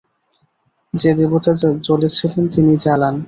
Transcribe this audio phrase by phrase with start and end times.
[0.93, 1.51] যে দেবতা
[1.85, 3.15] জ্বলেছিলেন তিনি জ্বালান।